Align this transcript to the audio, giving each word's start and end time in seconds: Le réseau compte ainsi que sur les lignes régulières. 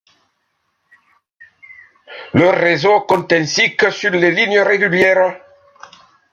Le 2.33 2.49
réseau 2.49 3.01
compte 3.01 3.31
ainsi 3.33 3.77
que 3.77 3.91
sur 3.91 4.09
les 4.09 4.31
lignes 4.31 4.59
régulières. 4.61 5.39